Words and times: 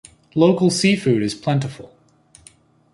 Local 0.33 0.71
seafood 0.71 1.21
is 1.21 1.35
plentiful. 1.35 1.93